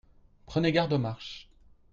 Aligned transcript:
Prenez 0.47 0.71
garde 0.71 0.93
aux 0.93 0.97
marches. 0.97 1.47